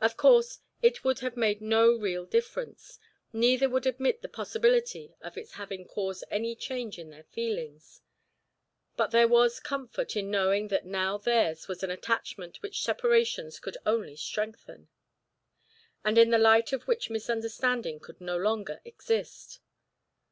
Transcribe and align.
Of 0.00 0.16
course, 0.16 0.60
it 0.80 1.02
would 1.02 1.18
have 1.18 1.36
made 1.36 1.60
no 1.60 1.90
real 1.90 2.24
difference; 2.24 3.00
neither 3.32 3.68
would 3.68 3.84
admit 3.84 4.22
the 4.22 4.28
possibility 4.28 5.12
of 5.20 5.36
its 5.36 5.54
having 5.54 5.88
caused 5.88 6.22
any 6.30 6.54
change 6.54 7.00
in 7.00 7.10
their 7.10 7.24
feelings, 7.24 8.00
but 8.96 9.10
there 9.10 9.26
was 9.26 9.58
comfort 9.58 10.14
in 10.14 10.30
knowing 10.30 10.68
that 10.68 10.86
now 10.86 11.18
theirs 11.18 11.66
was 11.66 11.82
an 11.82 11.90
attachment 11.90 12.62
which 12.62 12.82
separations 12.84 13.58
could 13.58 13.76
only 13.84 14.14
strengthen, 14.14 14.86
and 16.04 16.16
in 16.16 16.30
the 16.30 16.38
light 16.38 16.72
of 16.72 16.84
which 16.84 17.10
misunderstandings 17.10 18.02
could 18.04 18.20
no 18.20 18.36
longer 18.36 18.80
exist. 18.84 19.58